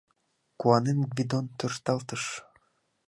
Куанен 0.59 0.99
Гвидон 1.11 1.45
тӧршталтыш 1.57 2.23